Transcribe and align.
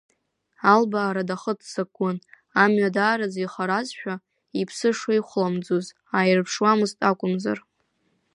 Албаара 0.73 1.27
дахыццакуан, 1.29 2.17
амҩа 2.63 2.89
даараӡа 2.95 3.39
ихаразшәа, 3.45 4.13
иԥсы 4.59 4.89
шеихәламӡоз 4.97 5.85
ааирԥшуамызт 6.17 6.97
акәымзар. 7.09 7.59